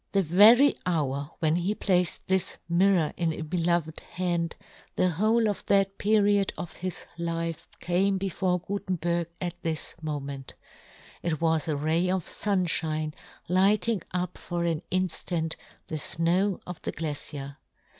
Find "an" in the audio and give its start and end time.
14.63-14.81